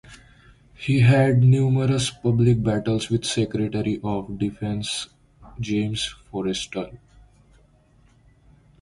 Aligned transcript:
He 0.73 1.01
had 1.01 1.43
numerous 1.43 2.09
public 2.09 2.63
battles 2.63 3.11
with 3.11 3.23
Secretary 3.23 3.99
of 4.03 4.39
Defense 4.39 5.05
James 5.59 6.15
Forrestal. 6.31 6.97